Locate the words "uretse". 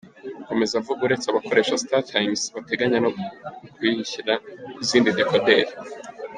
1.03-1.25